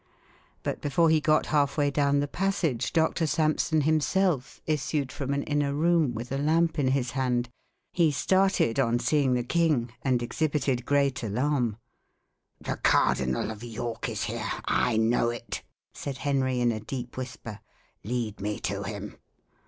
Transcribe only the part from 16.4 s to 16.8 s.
in a